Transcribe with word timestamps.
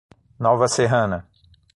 Nova 0.45 0.65
Serrana 0.77 1.19